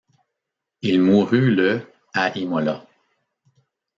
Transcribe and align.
Il 0.81 0.99
mourut 0.99 1.53
le 1.53 1.83
à 2.15 2.35
Imola. 2.35 2.87